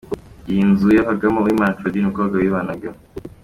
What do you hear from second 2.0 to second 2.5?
umukobwa